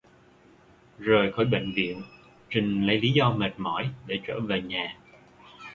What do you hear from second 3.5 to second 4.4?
mỏi để trở